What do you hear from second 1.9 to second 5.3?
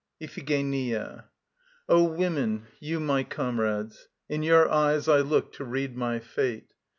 women, you my comrades, in your eyes I